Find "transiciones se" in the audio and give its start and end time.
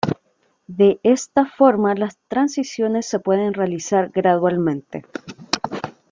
2.27-3.19